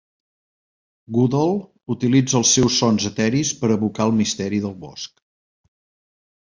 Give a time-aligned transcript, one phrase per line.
[1.17, 1.53] Goodall
[1.97, 5.19] utilitza els seus sons eteris per evocar el misteri del bosc.